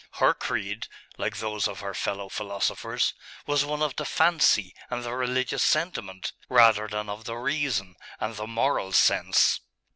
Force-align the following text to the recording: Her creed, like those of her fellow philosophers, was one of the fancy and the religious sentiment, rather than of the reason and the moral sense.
Her 0.13 0.33
creed, 0.33 0.87
like 1.19 1.37
those 1.37 1.67
of 1.67 1.81
her 1.81 1.93
fellow 1.93 2.27
philosophers, 2.27 3.13
was 3.45 3.63
one 3.63 3.83
of 3.83 3.97
the 3.97 4.03
fancy 4.03 4.73
and 4.89 5.03
the 5.03 5.13
religious 5.13 5.61
sentiment, 5.63 6.33
rather 6.49 6.87
than 6.87 7.07
of 7.07 7.25
the 7.25 7.35
reason 7.37 7.95
and 8.19 8.35
the 8.35 8.47
moral 8.47 8.93
sense. 8.93 9.59